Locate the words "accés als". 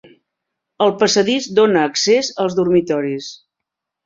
1.91-2.57